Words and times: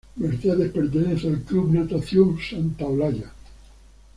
Mercedes 0.15 0.71
pertenece 0.71 1.27
al 1.27 1.41
Club 1.43 1.73
Natación 1.75 2.35
Santa 2.39 2.87
Olaya. 2.87 3.29